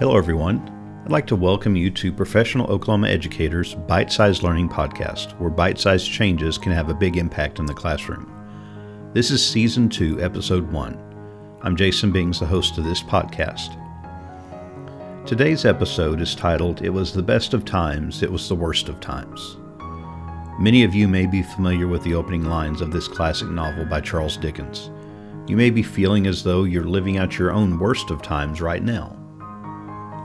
Hello, 0.00 0.16
everyone. 0.16 1.02
I'd 1.04 1.12
like 1.12 1.26
to 1.26 1.36
welcome 1.36 1.76
you 1.76 1.90
to 1.90 2.10
Professional 2.10 2.66
Oklahoma 2.68 3.08
Educators 3.08 3.74
Bite 3.74 4.10
Sized 4.10 4.42
Learning 4.42 4.66
Podcast, 4.66 5.38
where 5.38 5.50
bite 5.50 5.78
sized 5.78 6.10
changes 6.10 6.56
can 6.56 6.72
have 6.72 6.88
a 6.88 6.94
big 6.94 7.18
impact 7.18 7.58
in 7.58 7.66
the 7.66 7.74
classroom. 7.74 8.32
This 9.12 9.30
is 9.30 9.46
Season 9.46 9.90
2, 9.90 10.22
Episode 10.22 10.72
1. 10.72 11.58
I'm 11.60 11.76
Jason 11.76 12.12
Bings, 12.12 12.40
the 12.40 12.46
host 12.46 12.78
of 12.78 12.84
this 12.84 13.02
podcast. 13.02 13.76
Today's 15.26 15.66
episode 15.66 16.22
is 16.22 16.34
titled 16.34 16.80
It 16.80 16.88
Was 16.88 17.12
the 17.12 17.22
Best 17.22 17.52
of 17.52 17.66
Times, 17.66 18.22
It 18.22 18.32
Was 18.32 18.48
the 18.48 18.54
Worst 18.54 18.88
of 18.88 19.00
Times. 19.00 19.58
Many 20.58 20.82
of 20.82 20.94
you 20.94 21.08
may 21.08 21.26
be 21.26 21.42
familiar 21.42 21.88
with 21.88 22.02
the 22.04 22.14
opening 22.14 22.44
lines 22.44 22.80
of 22.80 22.90
this 22.90 23.06
classic 23.06 23.50
novel 23.50 23.84
by 23.84 24.00
Charles 24.00 24.38
Dickens. 24.38 24.90
You 25.46 25.58
may 25.58 25.68
be 25.68 25.82
feeling 25.82 26.26
as 26.26 26.42
though 26.42 26.64
you're 26.64 26.84
living 26.84 27.18
out 27.18 27.38
your 27.38 27.52
own 27.52 27.78
worst 27.78 28.10
of 28.10 28.22
times 28.22 28.62
right 28.62 28.82
now. 28.82 29.19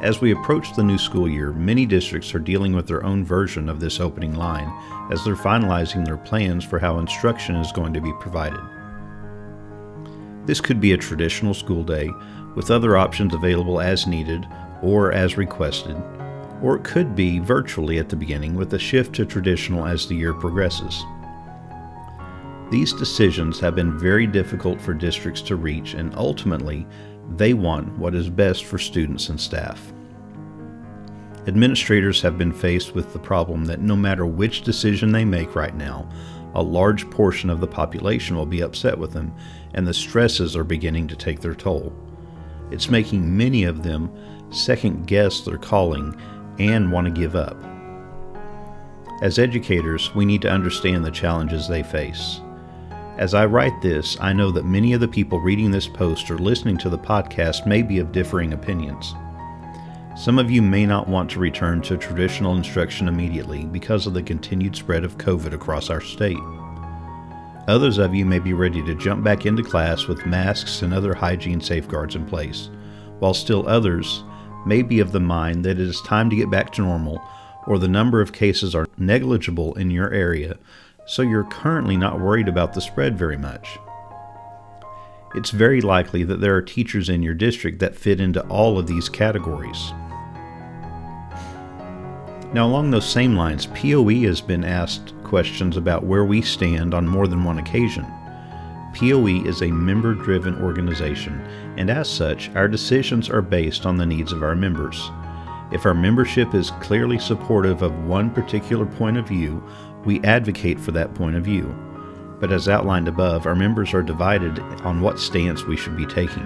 As 0.02 0.20
we 0.20 0.32
approach 0.32 0.76
the 0.76 0.84
new 0.84 0.98
school 0.98 1.28
year, 1.28 1.54
many 1.54 1.86
districts 1.86 2.36
are 2.36 2.40
dealing 2.40 2.74
with 2.74 2.88
their 2.88 3.04
own 3.04 3.24
version 3.24 3.70
of 3.70 3.80
this 3.80 4.00
opening 4.00 4.36
line 4.36 4.72
as 5.12 5.24
they're 5.24 5.36
finalizing 5.36 6.06
their 6.06 6.18
plans 6.18 6.66
for 6.66 6.80
how 6.80 7.00
instruction 7.00 7.56
is 7.56 7.72
going 7.72 7.94
to 7.94 8.02
be 8.02 8.14
provided. 8.20 8.60
This 10.46 10.60
could 10.60 10.82
be 10.82 10.92
a 10.92 10.98
traditional 10.98 11.54
school 11.54 11.84
day 11.84 12.10
with 12.56 12.72
other 12.72 12.98
options 12.98 13.34
available 13.34 13.80
as 13.80 14.06
needed 14.06 14.46
or 14.84 15.12
as 15.14 15.38
requested, 15.38 15.96
or 16.62 16.76
it 16.76 16.84
could 16.84 17.16
be 17.16 17.40
virtually 17.40 17.98
at 17.98 18.10
the 18.10 18.16
beginning 18.16 18.54
with 18.54 18.74
a 18.74 18.80
shift 18.80 19.16
to 19.16 19.26
traditional 19.26 19.86
as 19.86 20.08
the 20.08 20.16
year 20.16 20.34
progresses. 20.34 21.04
These 22.70 22.94
decisions 22.94 23.60
have 23.60 23.76
been 23.76 23.98
very 23.98 24.28
difficult 24.28 24.82
for 24.82 24.94
districts 24.94 25.42
to 25.44 25.56
reach, 25.56 25.94
and 25.94 26.14
ultimately, 26.16 26.86
they 27.30 27.54
want 27.54 27.98
what 27.98 28.16
is 28.16 28.30
best 28.30 28.66
for 28.66 28.78
students 28.78 29.30
and 29.30 29.40
staff. 29.40 29.92
Administrators 31.48 32.22
have 32.22 32.38
been 32.38 32.54
faced 32.54 32.96
with 32.96 33.14
the 33.14 33.20
problem 33.20 33.66
that 33.66 33.82
no 33.82 33.96
matter 33.96 34.26
which 34.26 34.62
decision 34.62 35.12
they 35.12 35.26
make 35.26 35.56
right 35.56 35.76
now, 35.76 36.10
a 36.56 36.62
large 36.62 37.10
portion 37.10 37.50
of 37.50 37.60
the 37.60 37.68
population 37.68 38.36
will 38.36 38.46
be 38.46 38.62
upset 38.62 38.98
with 38.98 39.12
them, 39.12 39.34
and 39.74 39.86
the 39.86 39.94
stresses 39.94 40.56
are 40.56 40.64
beginning 40.64 41.08
to 41.08 41.16
take 41.16 41.42
their 41.42 41.54
toll. 41.54 41.94
It's 42.72 42.90
making 42.90 43.36
many 43.38 43.66
of 43.66 43.84
them 43.84 44.10
second 44.52 45.06
guess 45.06 45.42
their 45.42 45.58
calling 45.58 46.20
and 46.58 46.92
want 46.92 47.06
to 47.06 47.12
give 47.12 47.36
up. 47.36 47.58
As 49.22 49.38
educators, 49.38 50.14
we 50.16 50.26
need 50.26 50.42
to 50.42 50.52
understand 50.52 51.06
the 51.06 51.12
challenges 51.12 51.68
they 51.68 51.84
face. 51.84 52.42
As 53.18 53.34
I 53.34 53.46
write 53.46 53.82
this, 53.82 54.18
I 54.20 54.34
know 54.34 54.52
that 54.52 54.66
many 54.66 54.92
of 54.92 55.00
the 55.00 55.08
people 55.08 55.40
reading 55.40 55.72
this 55.72 55.88
post 55.88 56.30
or 56.30 56.38
listening 56.38 56.78
to 56.80 56.90
the 56.90 56.98
podcast 56.98 57.66
may 57.66 57.82
be 57.82 58.00
of 58.00 58.12
differing 58.12 58.52
opinions. 58.52 59.16
Some 60.18 60.38
of 60.38 60.52
you 60.52 60.62
may 60.62 60.86
not 60.86 61.08
want 61.08 61.32
to 61.32 61.40
return 61.40 61.82
to 61.84 61.96
traditional 61.96 62.58
instruction 62.58 63.08
immediately 63.08 63.64
because 63.64 64.06
of 64.06 64.14
the 64.14 64.22
continued 64.22 64.76
spread 64.76 65.06
of 65.06 65.18
COVID 65.18 65.54
across 65.54 65.90
our 65.90 66.02
state. 66.02 66.40
Others 67.70 68.00
of 68.00 68.14
you 68.14 68.26
may 68.26 68.40
be 68.40 68.52
ready 68.52 68.84
to 68.84 68.96
jump 68.96 69.24
back 69.24 69.46
into 69.46 69.64
class 69.64 70.08
with 70.08 70.26
masks 70.26 70.82
and 70.82 70.94
other 70.94 71.14
hygiene 71.14 71.62
safeguards 71.62 72.16
in 72.16 72.26
place, 72.26 72.70
while 73.20 73.34
still 73.34 73.66
others 73.66 74.26
may 74.66 74.82
be 74.82 75.00
of 75.00 75.14
the 75.14 75.22
mind 75.22 75.64
that 75.64 75.80
it 75.80 75.88
is 75.88 76.02
time 76.02 76.30
to 76.30 76.36
get 76.36 76.52
back 76.52 76.74
to 76.74 76.82
normal 76.82 77.26
or 77.66 77.80
the 77.80 77.88
number 77.88 78.20
of 78.20 78.34
cases 78.34 78.76
are 78.76 78.88
negligible 78.98 79.74
in 79.76 79.90
your 79.90 80.12
area 80.12 80.58
so 81.06 81.22
you're 81.22 81.44
currently 81.46 81.98
not 81.98 82.20
worried 82.20 82.48
about 82.48 82.74
the 82.74 82.82
spread 82.82 83.18
very 83.18 83.38
much. 83.38 83.78
It's 85.36 85.52
very 85.52 85.82
likely 85.82 86.24
that 86.24 86.40
there 86.40 86.56
are 86.56 86.62
teachers 86.62 87.10
in 87.10 87.22
your 87.22 87.34
district 87.34 87.80
that 87.80 87.96
fit 87.96 88.22
into 88.22 88.46
all 88.48 88.80
of 88.80 88.88
these 88.88 89.10
categories. 89.10 89.92
Now, 92.54 92.68
along 92.68 92.92
those 92.92 93.10
same 93.10 93.36
lines, 93.36 93.66
POE 93.66 94.22
has 94.28 94.40
been 94.40 94.64
asked 94.64 95.14
questions 95.24 95.76
about 95.76 96.06
where 96.06 96.24
we 96.24 96.42
stand 96.42 96.94
on 96.94 97.06
more 97.06 97.28
than 97.28 97.44
one 97.44 97.60
occasion. 97.60 98.06
POE 98.96 99.46
is 99.46 99.62
a 99.62 99.68
member 99.68 100.14
driven 100.14 100.62
organization, 100.64 101.42
and 101.76 101.90
as 101.90 102.10
such, 102.10 102.50
our 102.56 102.70
decisions 102.70 103.30
are 103.30 103.42
based 103.42 103.86
on 103.86 103.98
the 103.98 104.06
needs 104.06 104.32
of 104.32 104.42
our 104.42 104.56
members. 104.56 105.12
If 105.74 105.86
our 105.86 105.94
membership 105.94 106.56
is 106.56 106.72
clearly 106.80 107.20
supportive 107.20 107.82
of 107.82 108.06
one 108.06 108.30
particular 108.30 108.86
point 108.86 109.18
of 109.18 109.28
view, 109.28 109.62
we 110.06 110.22
advocate 110.24 110.80
for 110.80 110.92
that 110.92 111.14
point 111.16 111.36
of 111.36 111.44
view. 111.44 111.76
But 112.40 112.52
as 112.52 112.70
outlined 112.70 113.08
above, 113.08 113.46
our 113.46 113.56
members 113.56 113.94
are 113.94 114.04
divided 114.04 114.60
on 114.84 115.02
what 115.02 115.20
stance 115.20 115.64
we 115.64 115.78
should 115.78 115.98
be 115.98 116.06
taking. 116.06 116.46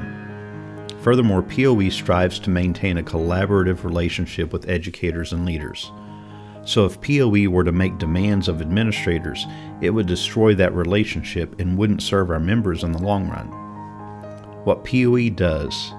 Furthermore, 1.01 1.41
POE 1.41 1.89
strives 1.89 2.39
to 2.39 2.49
maintain 2.49 2.97
a 2.97 3.03
collaborative 3.03 3.83
relationship 3.83 4.51
with 4.51 4.69
educators 4.69 5.33
and 5.33 5.45
leaders. 5.45 5.91
So, 6.65 6.85
if 6.85 6.99
POE 7.01 7.49
were 7.49 7.63
to 7.63 7.71
make 7.71 7.97
demands 7.97 8.47
of 8.47 8.61
administrators, 8.61 9.45
it 9.81 9.91
would 9.91 10.07
destroy 10.07 10.53
that 10.55 10.73
relationship 10.73 11.59
and 11.59 11.77
wouldn't 11.77 12.03
serve 12.03 12.29
our 12.29 12.39
members 12.39 12.83
in 12.83 12.91
the 12.91 13.01
long 13.01 13.29
run. 13.29 13.47
What 14.65 14.83
POE 14.83 15.29
does 15.29 15.93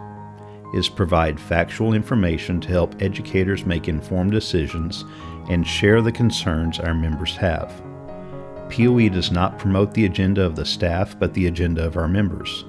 is 0.75 0.89
provide 0.89 1.41
factual 1.41 1.95
information 1.95 2.61
to 2.61 2.69
help 2.69 3.01
educators 3.03 3.67
make 3.67 3.89
informed 3.89 4.33
decisions 4.33 5.05
and 5.49 5.67
share 5.67 6.01
the 6.01 6.13
concerns 6.13 6.79
our 6.79 6.95
members 6.95 7.37
have. 7.37 7.83
POE 8.71 9.09
does 9.09 9.33
not 9.33 9.59
promote 9.59 9.93
the 9.93 10.05
agenda 10.05 10.45
of 10.45 10.55
the 10.55 10.65
staff, 10.65 11.19
but 11.19 11.35
the 11.35 11.47
agenda 11.47 11.85
of 11.85 11.97
our 11.97 12.09
members. 12.09 12.65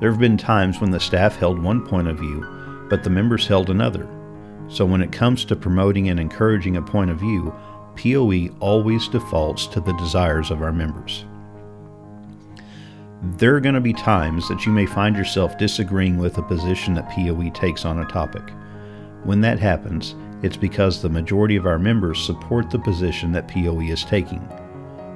There 0.00 0.10
have 0.10 0.20
been 0.20 0.38
times 0.38 0.80
when 0.80 0.90
the 0.90 1.00
staff 1.00 1.36
held 1.36 1.62
one 1.62 1.86
point 1.86 2.08
of 2.08 2.18
view, 2.18 2.46
but 2.88 3.04
the 3.04 3.10
members 3.10 3.46
held 3.46 3.68
another. 3.68 4.08
So 4.68 4.86
when 4.86 5.02
it 5.02 5.12
comes 5.12 5.44
to 5.46 5.56
promoting 5.56 6.08
and 6.08 6.20
encouraging 6.20 6.76
a 6.76 6.82
point 6.82 7.10
of 7.10 7.18
view, 7.18 7.54
POE 7.96 8.54
always 8.60 9.08
defaults 9.08 9.66
to 9.68 9.80
the 9.80 9.94
desires 9.94 10.50
of 10.50 10.62
our 10.62 10.72
members. 10.72 11.24
There 13.20 13.56
are 13.56 13.60
going 13.60 13.74
to 13.74 13.80
be 13.80 13.92
times 13.92 14.48
that 14.48 14.64
you 14.64 14.70
may 14.70 14.86
find 14.86 15.16
yourself 15.16 15.58
disagreeing 15.58 16.18
with 16.18 16.38
a 16.38 16.42
position 16.42 16.94
that 16.94 17.10
POE 17.10 17.50
takes 17.50 17.84
on 17.84 17.98
a 17.98 18.04
topic. 18.04 18.48
When 19.24 19.40
that 19.40 19.58
happens, 19.58 20.14
it's 20.44 20.56
because 20.56 21.02
the 21.02 21.08
majority 21.08 21.56
of 21.56 21.66
our 21.66 21.80
members 21.80 22.24
support 22.24 22.70
the 22.70 22.78
position 22.78 23.32
that 23.32 23.48
POE 23.48 23.80
is 23.80 24.04
taking. 24.04 24.46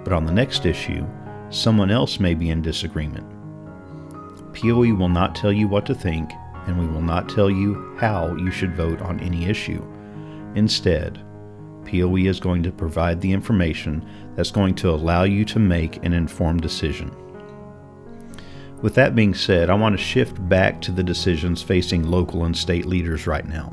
But 0.02 0.12
on 0.12 0.26
the 0.26 0.32
next 0.32 0.66
issue, 0.66 1.06
someone 1.50 1.92
else 1.92 2.18
may 2.18 2.34
be 2.34 2.50
in 2.50 2.60
disagreement. 2.60 3.24
POE 4.52 4.94
will 4.96 5.08
not 5.08 5.36
tell 5.36 5.52
you 5.52 5.69
what 5.69 5.86
to 5.86 5.94
think, 5.94 6.32
and 6.66 6.76
we 6.76 6.92
will 6.92 7.02
not 7.02 7.28
tell 7.28 7.48
you 7.48 7.96
how 8.00 8.34
you 8.34 8.50
should 8.50 8.74
vote 8.74 9.00
on 9.00 9.20
any 9.20 9.46
issue. 9.46 9.80
Instead, 10.56 11.24
POE 11.84 12.16
is 12.16 12.40
going 12.40 12.64
to 12.64 12.72
provide 12.72 13.20
the 13.20 13.30
information 13.30 14.04
that's 14.34 14.50
going 14.50 14.74
to 14.74 14.90
allow 14.90 15.22
you 15.22 15.44
to 15.44 15.60
make 15.60 16.04
an 16.04 16.12
informed 16.12 16.62
decision. 16.62 17.14
With 18.82 18.97
that 18.97 19.15
being 19.15 19.32
said, 19.32 19.70
I 19.70 19.75
want 19.75 19.97
to 19.97 20.04
shift 20.04 20.48
back 20.48 20.81
to 20.82 20.93
the 20.93 21.04
decisions 21.04 21.62
facing 21.62 22.03
local 22.03 22.44
and 22.44 22.56
state 22.56 22.84
leaders 22.84 23.28
right 23.28 23.47
now. 23.47 23.72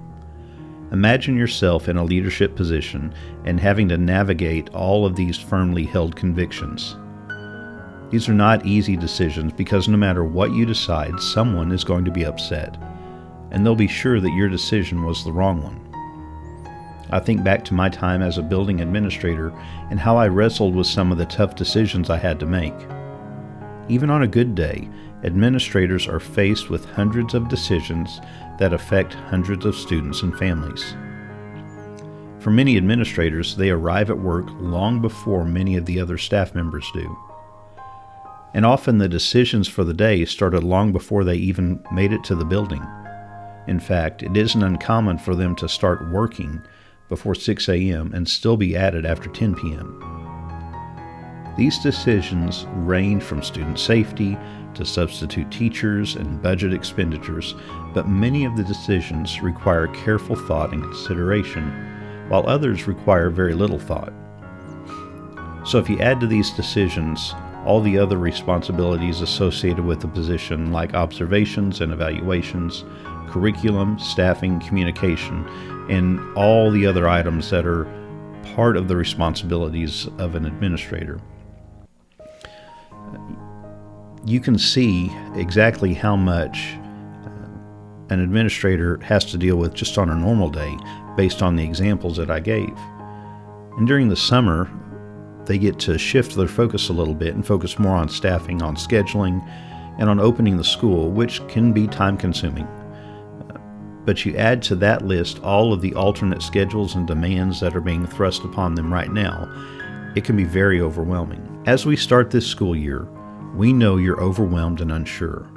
Imagine 0.92 1.36
yourself 1.36 1.90
in 1.90 1.98
a 1.98 2.04
leadership 2.04 2.56
position 2.56 3.14
and 3.44 3.60
having 3.60 3.90
to 3.90 3.98
navigate 3.98 4.70
all 4.70 5.08
of 5.08 5.16
these 5.16 5.38
firmly 5.38 5.84
held 5.84 6.16
convictions. 6.16 6.96
These 8.12 8.30
are 8.30 8.34
not 8.34 8.66
easy 8.68 8.96
decisions 8.96 9.52
because 9.54 9.88
no 9.88 9.98
matter 9.98 10.24
what 10.24 10.52
you 10.52 10.66
decide, 10.66 11.20
someone 11.20 11.72
is 11.72 11.84
going 11.84 12.06
to 12.06 12.12
be 12.12 12.26
upset, 12.26 12.78
and 13.50 13.66
they'll 13.66 13.76
be 13.76 13.88
sure 13.88 14.20
that 14.20 14.36
your 14.36 14.50
decision 14.50 15.04
was 15.04 15.24
the 15.24 15.32
wrong 15.32 15.64
one. 15.64 15.80
I 17.12 17.20
think 17.20 17.44
back 17.44 17.66
to 17.66 17.74
my 17.74 17.90
time 17.90 18.22
as 18.22 18.38
a 18.38 18.44
building 18.44 18.82
administrator 18.82 19.52
and 19.90 20.00
how 20.00 20.18
I 20.18 20.28
wrestled 20.28 20.76
with 20.76 20.86
some 20.86 21.12
of 21.12 21.18
the 21.18 21.26
tough 21.26 21.56
decisions 21.56 22.12
I 22.12 22.18
had 22.18 22.40
to 22.42 22.46
make. 22.46 22.76
Even 23.90 24.12
on 24.12 24.22
a 24.22 24.28
good 24.28 24.54
day, 24.54 24.88
administrators 25.24 26.08
are 26.08 26.20
faced 26.20 26.70
with 26.70 26.86
hundreds 26.86 27.34
of 27.34 27.50
decisions 27.50 28.22
that 28.60 28.72
affect 28.72 29.16
hundreds 29.16 29.66
of 29.66 29.76
students 29.76 30.22
and 30.22 30.38
families. 30.38 30.96
For 32.40 32.52
many 32.52 32.78
administrators, 32.78 33.56
they 33.56 33.72
arrive 33.72 34.10
at 34.10 34.20
work 34.20 34.46
long 34.60 35.02
before 35.02 35.44
many 35.44 35.76
of 35.76 35.86
the 35.86 36.00
other 36.00 36.18
staff 36.18 36.56
members 36.56 36.90
do. 36.94 37.18
And 38.54 38.66
often 38.66 38.98
the 38.98 39.10
decisions 39.10 39.68
for 39.68 39.84
the 39.84 39.94
day 39.94 40.24
started 40.26 40.64
long 40.64 40.92
before 40.92 41.24
they 41.24 41.36
even 41.36 41.84
made 41.92 42.14
it 42.14 42.24
to 42.26 42.36
the 42.36 42.46
building. 42.46 42.86
In 43.68 43.80
fact, 43.80 44.24
it 44.24 44.38
isn't 44.38 44.64
uncommon 44.64 45.18
for 45.18 45.36
them 45.36 45.56
to 45.58 45.68
start 45.68 46.10
working 46.10 46.62
before 47.10 47.36
6 47.36 47.70
a.m. 47.70 48.14
and 48.14 48.28
still 48.28 48.56
be 48.56 48.76
at 48.76 48.96
it 48.96 49.06
after 49.06 49.30
10 49.30 49.56
p.m. 49.56 50.19
These 51.60 51.80
decisions 51.80 52.66
range 52.74 53.22
from 53.22 53.44
student 53.44 53.78
safety 53.80 54.38
to 54.76 54.86
substitute 54.86 55.52
teachers 55.52 56.16
and 56.16 56.42
budget 56.42 56.74
expenditures, 56.74 57.54
but 57.94 58.08
many 58.08 58.46
of 58.46 58.56
the 58.56 58.64
decisions 58.64 59.42
require 59.42 59.88
careful 59.88 60.38
thought 60.38 60.72
and 60.72 60.82
consideration, 60.82 61.70
while 62.30 62.48
others 62.48 62.88
require 62.88 63.30
very 63.30 63.54
little 63.54 63.78
thought. 63.78 64.14
So, 65.66 65.80
if 65.80 65.90
you 65.90 66.00
add 66.00 66.22
to 66.22 66.28
these 66.28 66.50
decisions 66.52 67.36
all 67.66 67.82
the 67.82 68.00
other 68.00 68.18
responsibilities 68.18 69.20
associated 69.20 69.84
with 69.84 70.00
the 70.00 70.08
position, 70.08 70.72
like 70.72 70.94
observations 70.94 71.82
and 71.82 71.92
evaluations, 71.92 72.86
curriculum, 73.28 74.00
staffing, 74.00 74.62
communication, 74.62 75.46
and 75.90 76.22
all 76.38 76.72
the 76.72 76.86
other 76.86 77.10
items 77.10 77.50
that 77.50 77.66
are 77.66 77.84
part 78.56 78.78
of 78.78 78.88
the 78.88 78.96
responsibilities 78.96 80.08
of 80.20 80.36
an 80.36 80.46
administrator. 80.46 81.20
You 84.26 84.40
can 84.40 84.58
see 84.58 85.12
exactly 85.36 85.94
how 85.94 86.16
much 86.16 86.76
uh, 87.26 87.30
an 88.10 88.20
administrator 88.20 89.00
has 89.02 89.26
to 89.26 89.38
deal 89.38 89.56
with 89.56 89.74
just 89.74 89.98
on 89.98 90.10
a 90.10 90.16
normal 90.16 90.50
day 90.50 90.76
based 91.16 91.42
on 91.42 91.56
the 91.56 91.64
examples 91.64 92.18
that 92.18 92.30
I 92.30 92.40
gave. 92.40 92.78
And 93.78 93.88
during 93.88 94.10
the 94.10 94.16
summer, 94.16 94.70
they 95.46 95.58
get 95.58 95.80
to 95.80 95.98
shift 95.98 96.36
their 96.36 96.48
focus 96.48 96.90
a 96.90 96.94
little 96.94 97.14
bit 97.14 97.34
and 97.34 97.46
focus 97.46 97.80
more 97.80 97.96
on 97.96 98.10
staffing, 98.10 98.62
on 98.62 98.76
scheduling, 98.76 99.42
and 99.98 100.10
on 100.10 100.20
opening 100.20 100.58
the 100.58 100.64
school, 100.64 101.10
which 101.10 101.46
can 101.48 101.74
be 101.74 101.88
time 101.88 102.18
consuming. 102.18 102.68
But 104.06 104.26
you 104.26 104.36
add 104.36 104.62
to 104.64 104.76
that 104.78 105.04
list 105.04 105.40
all 105.40 105.72
of 105.72 105.82
the 105.82 105.94
alternate 105.96 106.42
schedules 106.42 106.96
and 106.96 107.08
demands 107.08 107.60
that 107.62 107.76
are 107.76 107.82
being 107.82 108.06
thrust 108.06 108.44
upon 108.44 108.76
them 108.76 108.94
right 108.94 109.12
now, 109.12 109.48
it 110.16 110.24
can 110.24 110.36
be 110.36 110.44
very 110.44 110.82
overwhelming. 110.82 111.64
As 111.66 111.86
we 111.86 111.96
start 111.96 112.32
this 112.32 112.48
school 112.48 112.76
year, 112.76 113.08
we 113.56 113.74
know 113.74 113.98
you're 113.98 114.22
overwhelmed 114.22 114.82
and 114.82 114.92
unsure. 114.92 115.50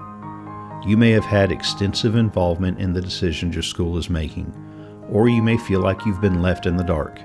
You 0.86 0.96
may 0.96 1.10
have 1.10 1.24
had 1.24 1.52
extensive 1.52 2.16
involvement 2.16 2.78
in 2.78 2.92
the 2.92 3.00
decisions 3.00 3.54
your 3.54 3.62
school 3.62 3.98
is 3.98 4.10
making, 4.10 4.52
or 5.08 5.28
you 5.28 5.42
may 5.42 5.58
feel 5.58 5.80
like 5.80 6.04
you've 6.04 6.20
been 6.20 6.42
left 6.42 6.66
in 6.66 6.76
the 6.76 6.84
dark. 6.84 7.20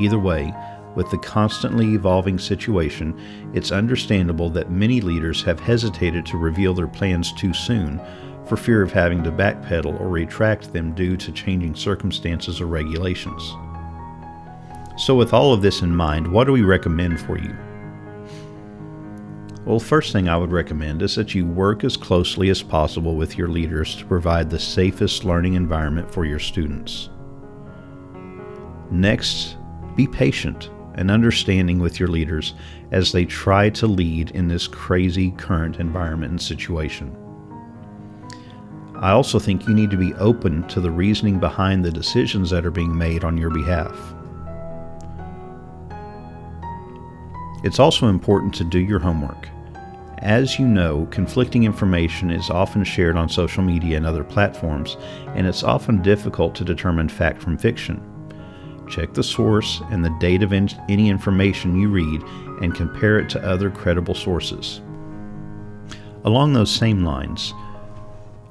Either 0.00 0.18
way, 0.18 0.52
with 0.96 1.10
the 1.10 1.18
constantly 1.18 1.94
evolving 1.94 2.38
situation, 2.38 3.16
it's 3.54 3.70
understandable 3.70 4.50
that 4.50 4.70
many 4.70 5.00
leaders 5.00 5.42
have 5.42 5.60
hesitated 5.60 6.26
to 6.26 6.38
reveal 6.38 6.74
their 6.74 6.88
plans 6.88 7.32
too 7.34 7.52
soon 7.52 8.00
for 8.46 8.56
fear 8.56 8.82
of 8.82 8.90
having 8.90 9.22
to 9.22 9.30
backpedal 9.30 10.00
or 10.00 10.08
retract 10.08 10.72
them 10.72 10.94
due 10.94 11.16
to 11.18 11.30
changing 11.30 11.74
circumstances 11.74 12.60
or 12.60 12.66
regulations. 12.66 13.52
So, 14.96 15.14
with 15.14 15.32
all 15.32 15.52
of 15.52 15.62
this 15.62 15.82
in 15.82 15.94
mind, 15.94 16.26
what 16.26 16.44
do 16.44 16.52
we 16.52 16.62
recommend 16.62 17.20
for 17.20 17.38
you? 17.38 17.56
Well, 19.64 19.78
first 19.78 20.12
thing 20.12 20.28
I 20.28 20.36
would 20.36 20.52
recommend 20.52 21.02
is 21.02 21.14
that 21.16 21.34
you 21.34 21.44
work 21.44 21.84
as 21.84 21.96
closely 21.96 22.48
as 22.48 22.62
possible 22.62 23.16
with 23.16 23.36
your 23.36 23.48
leaders 23.48 23.96
to 23.96 24.06
provide 24.06 24.48
the 24.48 24.58
safest 24.58 25.24
learning 25.24 25.54
environment 25.54 26.10
for 26.12 26.24
your 26.24 26.38
students. 26.38 27.10
Next, 28.90 29.56
be 29.94 30.06
patient 30.06 30.70
and 30.94 31.10
understanding 31.10 31.78
with 31.78 32.00
your 32.00 32.08
leaders 32.08 32.54
as 32.92 33.12
they 33.12 33.24
try 33.24 33.68
to 33.70 33.86
lead 33.86 34.30
in 34.30 34.48
this 34.48 34.66
crazy 34.66 35.32
current 35.32 35.78
environment 35.78 36.30
and 36.30 36.40
situation. 36.40 37.14
I 38.96 39.10
also 39.10 39.38
think 39.38 39.68
you 39.68 39.74
need 39.74 39.90
to 39.90 39.96
be 39.96 40.14
open 40.14 40.66
to 40.68 40.80
the 40.80 40.90
reasoning 40.90 41.38
behind 41.38 41.84
the 41.84 41.92
decisions 41.92 42.50
that 42.50 42.66
are 42.66 42.70
being 42.70 42.96
made 42.96 43.22
on 43.22 43.36
your 43.36 43.50
behalf. 43.50 43.96
It's 47.64 47.80
also 47.80 48.06
important 48.06 48.54
to 48.54 48.64
do 48.64 48.78
your 48.78 49.00
homework. 49.00 49.48
As 50.18 50.58
you 50.58 50.66
know, 50.66 51.06
conflicting 51.10 51.64
information 51.64 52.30
is 52.30 52.50
often 52.50 52.84
shared 52.84 53.16
on 53.16 53.28
social 53.28 53.62
media 53.62 53.96
and 53.96 54.06
other 54.06 54.24
platforms, 54.24 54.96
and 55.34 55.46
it's 55.46 55.62
often 55.62 56.02
difficult 56.02 56.54
to 56.56 56.64
determine 56.64 57.08
fact 57.08 57.40
from 57.42 57.58
fiction. 57.58 58.00
Check 58.88 59.14
the 59.14 59.22
source 59.22 59.80
and 59.90 60.04
the 60.04 60.16
date 60.18 60.42
of 60.42 60.52
any 60.52 61.08
information 61.08 61.78
you 61.78 61.88
read 61.88 62.22
and 62.62 62.74
compare 62.74 63.18
it 63.18 63.28
to 63.30 63.44
other 63.44 63.70
credible 63.70 64.14
sources. 64.14 64.80
Along 66.24 66.52
those 66.52 66.70
same 66.70 67.04
lines, 67.04 67.54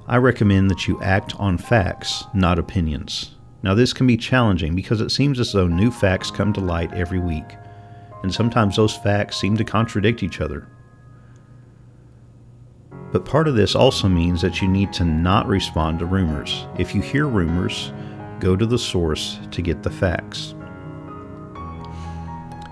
I 0.07 0.17
recommend 0.17 0.69
that 0.69 0.87
you 0.87 1.01
act 1.01 1.35
on 1.37 1.57
facts, 1.57 2.23
not 2.33 2.59
opinions. 2.59 3.35
Now, 3.63 3.73
this 3.73 3.91
can 3.91 4.07
be 4.07 4.15
challenging 4.15 4.75
because 4.75 5.01
it 5.01 5.11
seems 5.11 5.39
as 5.39 5.51
though 5.51 5.67
new 5.67 5.91
facts 5.91 6.31
come 6.31 6.53
to 6.53 6.61
light 6.61 6.93
every 6.93 7.19
week, 7.19 7.55
and 8.23 8.33
sometimes 8.33 8.75
those 8.75 8.95
facts 8.95 9.37
seem 9.37 9.57
to 9.57 9.63
contradict 9.63 10.23
each 10.23 10.41
other. 10.41 10.67
But 13.11 13.25
part 13.25 13.47
of 13.47 13.55
this 13.55 13.75
also 13.75 14.09
means 14.09 14.41
that 14.41 14.61
you 14.61 14.67
need 14.67 14.91
to 14.93 15.05
not 15.05 15.47
respond 15.47 15.99
to 15.99 16.05
rumors. 16.05 16.65
If 16.77 16.93
you 16.93 17.01
hear 17.01 17.25
rumors, 17.25 17.91
Go 18.39 18.55
to 18.55 18.67
the 18.67 18.77
source 18.77 19.39
to 19.49 19.63
get 19.63 19.81
the 19.81 19.89
facts. 19.89 20.53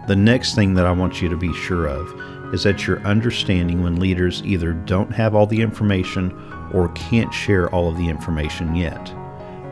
The 0.07 0.15
next 0.15 0.53
thing 0.53 0.75
that 0.75 0.86
I 0.86 0.92
want 0.92 1.21
you 1.21 1.30
to 1.30 1.38
be 1.38 1.51
sure 1.53 1.88
of 1.88 2.53
is 2.53 2.62
that 2.63 2.86
you're 2.86 3.00
understanding 3.00 3.81
when 3.81 4.00
leaders 4.00 4.44
either 4.45 4.74
don't 4.74 5.12
have 5.12 5.33
all 5.33 5.47
the 5.47 5.62
information 5.62 6.31
or 6.71 6.89
can't 6.89 7.33
share 7.33 7.68
all 7.71 7.89
of 7.89 7.97
the 7.97 8.07
information 8.07 8.75
yet. 8.75 9.12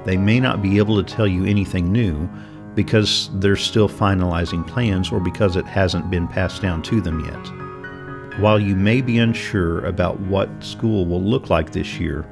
They 0.03 0.17
may 0.17 0.39
not 0.39 0.63
be 0.63 0.79
able 0.79 1.01
to 1.01 1.15
tell 1.15 1.27
you 1.27 1.45
anything 1.45 1.91
new 1.91 2.27
because 2.75 3.29
they're 3.35 3.55
still 3.55 3.89
finalizing 3.89 4.65
plans 4.67 5.11
or 5.11 5.19
because 5.19 5.55
it 5.55 5.65
hasn't 5.65 6.09
been 6.09 6.27
passed 6.27 6.61
down 6.61 6.81
to 6.83 7.01
them 7.01 7.23
yet. 7.25 8.39
While 8.39 8.59
you 8.59 8.75
may 8.75 9.01
be 9.01 9.19
unsure 9.19 9.85
about 9.85 10.19
what 10.21 10.49
school 10.63 11.05
will 11.05 11.21
look 11.21 11.49
like 11.49 11.71
this 11.71 11.99
year, 11.99 12.25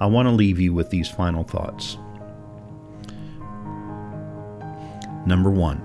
I 0.00 0.06
want 0.06 0.28
to 0.28 0.32
leave 0.32 0.60
you 0.60 0.74
with 0.74 0.90
these 0.90 1.08
final 1.08 1.42
thoughts. 1.42 1.96
Number 5.26 5.50
one, 5.50 5.80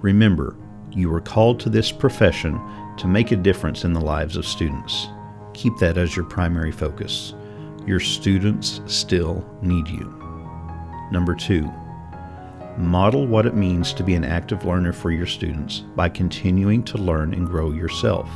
remember 0.00 0.56
you 0.90 1.10
were 1.10 1.20
called 1.20 1.58
to 1.60 1.70
this 1.70 1.90
profession 1.90 2.60
to 2.98 3.08
make 3.08 3.32
a 3.32 3.36
difference 3.36 3.84
in 3.84 3.92
the 3.92 4.00
lives 4.00 4.36
of 4.36 4.46
students. 4.46 5.08
Keep 5.54 5.78
that 5.78 5.98
as 5.98 6.14
your 6.14 6.24
primary 6.24 6.70
focus. 6.70 7.34
Your 7.86 8.00
students 8.00 8.80
still 8.86 9.44
need 9.62 9.88
you. 9.88 10.12
Number 11.10 11.34
two, 11.34 11.70
model 12.78 13.26
what 13.26 13.46
it 13.46 13.54
means 13.54 13.92
to 13.92 14.02
be 14.02 14.14
an 14.14 14.24
active 14.24 14.64
learner 14.64 14.92
for 14.92 15.10
your 15.10 15.26
students 15.26 15.80
by 15.94 16.08
continuing 16.08 16.82
to 16.84 16.98
learn 16.98 17.32
and 17.32 17.46
grow 17.46 17.70
yourself. 17.70 18.28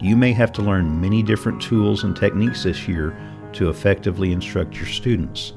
You 0.00 0.16
may 0.16 0.32
have 0.32 0.52
to 0.52 0.62
learn 0.62 1.00
many 1.00 1.22
different 1.22 1.60
tools 1.60 2.04
and 2.04 2.14
techniques 2.14 2.64
this 2.64 2.86
year 2.86 3.18
to 3.54 3.70
effectively 3.70 4.32
instruct 4.32 4.76
your 4.76 4.86
students. 4.86 5.54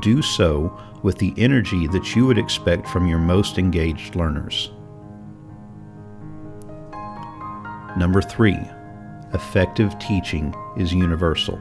Do 0.00 0.20
so 0.20 0.78
with 1.02 1.18
the 1.18 1.32
energy 1.38 1.86
that 1.88 2.14
you 2.14 2.26
would 2.26 2.38
expect 2.38 2.88
from 2.88 3.06
your 3.06 3.18
most 3.18 3.58
engaged 3.58 4.16
learners. 4.16 4.70
Number 7.96 8.20
three, 8.20 8.58
effective 9.32 9.98
teaching 9.98 10.54
is 10.76 10.92
universal. 10.92 11.58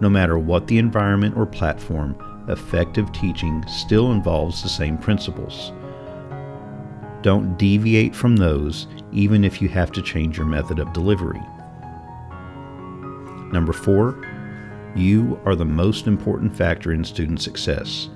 No 0.00 0.08
matter 0.08 0.38
what 0.38 0.66
the 0.66 0.78
environment 0.78 1.36
or 1.36 1.46
platform, 1.46 2.16
effective 2.48 3.12
teaching 3.12 3.64
still 3.66 4.12
involves 4.12 4.62
the 4.62 4.68
same 4.68 4.98
principles. 4.98 5.72
Don't 7.22 7.56
deviate 7.56 8.14
from 8.14 8.36
those, 8.36 8.88
even 9.12 9.44
if 9.44 9.62
you 9.62 9.68
have 9.68 9.92
to 9.92 10.02
change 10.02 10.36
your 10.36 10.46
method 10.46 10.78
of 10.78 10.92
delivery. 10.92 11.42
Number 13.52 13.72
four, 13.72 14.26
you 14.96 15.40
are 15.44 15.54
the 15.54 15.64
most 15.64 16.06
important 16.06 16.56
factor 16.56 16.92
in 16.92 17.04
student 17.04 17.40
success. 17.40 18.08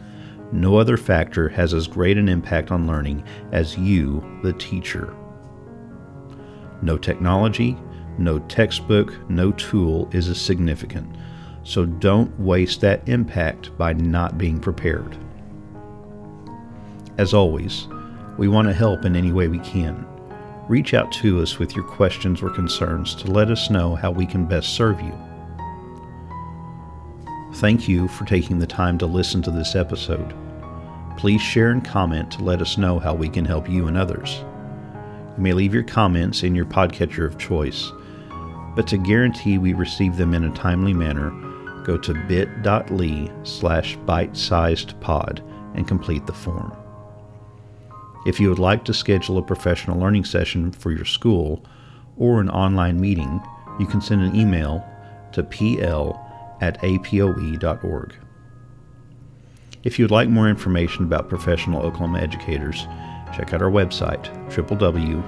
No 0.52 0.76
other 0.76 0.96
factor 0.96 1.48
has 1.48 1.72
as 1.72 1.86
great 1.86 2.18
an 2.18 2.28
impact 2.28 2.70
on 2.70 2.86
learning 2.86 3.24
as 3.52 3.78
you, 3.78 4.24
the 4.42 4.52
teacher. 4.54 5.14
No 6.82 6.98
technology, 6.98 7.76
no 8.18 8.38
textbook, 8.40 9.12
no 9.30 9.52
tool 9.52 10.08
is 10.12 10.28
as 10.28 10.40
significant, 10.40 11.14
so 11.66 11.84
don't 11.84 12.38
waste 12.38 12.80
that 12.80 13.06
impact 13.08 13.76
by 13.76 13.92
not 13.92 14.38
being 14.38 14.60
prepared. 14.60 15.18
As 17.18 17.34
always, 17.34 17.88
we 18.38 18.46
want 18.46 18.68
to 18.68 18.74
help 18.74 19.04
in 19.04 19.16
any 19.16 19.32
way 19.32 19.48
we 19.48 19.58
can. 19.58 20.06
Reach 20.68 20.94
out 20.94 21.10
to 21.14 21.42
us 21.42 21.58
with 21.58 21.74
your 21.74 21.84
questions 21.84 22.40
or 22.40 22.50
concerns 22.50 23.16
to 23.16 23.32
let 23.32 23.50
us 23.50 23.68
know 23.68 23.96
how 23.96 24.12
we 24.12 24.26
can 24.26 24.46
best 24.46 24.76
serve 24.76 25.00
you. 25.00 25.12
Thank 27.54 27.88
you 27.88 28.06
for 28.08 28.24
taking 28.26 28.60
the 28.60 28.66
time 28.66 28.96
to 28.98 29.06
listen 29.06 29.42
to 29.42 29.50
this 29.50 29.74
episode. 29.74 30.34
Please 31.16 31.42
share 31.42 31.70
and 31.70 31.84
comment 31.84 32.30
to 32.32 32.44
let 32.44 32.60
us 32.60 32.78
know 32.78 33.00
how 33.00 33.14
we 33.14 33.28
can 33.28 33.44
help 33.44 33.68
you 33.68 33.88
and 33.88 33.96
others. 33.96 34.44
You 35.36 35.42
may 35.42 35.52
leave 35.52 35.74
your 35.74 35.82
comments 35.82 36.44
in 36.44 36.54
your 36.54 36.66
podcatcher 36.66 37.26
of 37.26 37.38
choice, 37.38 37.90
but 38.76 38.86
to 38.86 38.98
guarantee 38.98 39.58
we 39.58 39.72
receive 39.72 40.16
them 40.16 40.32
in 40.32 40.44
a 40.44 40.54
timely 40.54 40.94
manner, 40.94 41.32
go 41.86 41.96
to 41.96 42.12
bit.ly 42.26 43.30
slash 43.44 43.96
bite-sized 44.06 45.00
pod 45.00 45.40
and 45.76 45.86
complete 45.86 46.26
the 46.26 46.32
form. 46.32 46.76
If 48.26 48.40
you 48.40 48.48
would 48.48 48.58
like 48.58 48.84
to 48.86 48.92
schedule 48.92 49.38
a 49.38 49.42
professional 49.42 50.00
learning 50.00 50.24
session 50.24 50.72
for 50.72 50.90
your 50.90 51.04
school 51.04 51.64
or 52.16 52.40
an 52.40 52.50
online 52.50 53.00
meeting, 53.00 53.40
you 53.78 53.86
can 53.86 54.00
send 54.00 54.20
an 54.22 54.34
email 54.34 54.84
to 55.30 55.44
pl 55.44 56.20
at 56.60 56.82
apoe.org. 56.82 58.14
If 59.84 60.00
you'd 60.00 60.10
like 60.10 60.28
more 60.28 60.48
information 60.48 61.04
about 61.04 61.28
professional 61.28 61.82
Oklahoma 61.82 62.18
educators, 62.18 62.88
check 63.36 63.54
out 63.54 63.62
our 63.62 63.70
website, 63.70 64.24
www.apoe.org. 64.50 65.26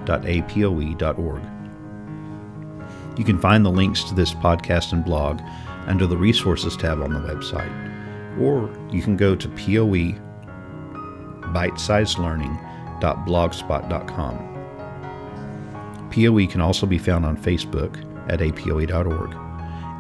You 3.16 3.24
can 3.24 3.38
find 3.38 3.64
the 3.64 3.70
links 3.70 4.02
to 4.04 4.14
this 4.14 4.34
podcast 4.34 4.92
and 4.92 5.04
blog 5.04 5.40
under 5.88 6.06
the 6.06 6.16
Resources 6.16 6.76
tab 6.76 7.02
on 7.02 7.12
the 7.12 7.18
website, 7.20 7.72
or 8.40 8.70
you 8.90 9.02
can 9.02 9.16
go 9.16 9.34
to 9.34 9.48
POE 9.48 10.14
bitesizedlearning.blogspot.com. 11.52 14.48
POE 16.10 16.46
can 16.46 16.60
also 16.60 16.86
be 16.86 16.98
found 16.98 17.26
on 17.26 17.36
Facebook 17.36 17.96
at 18.30 18.38
apoe.org 18.40 19.34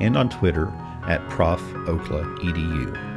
and 0.00 0.16
on 0.16 0.28
Twitter 0.28 0.68
at 1.06 1.20
profokla.edu. 1.28 3.07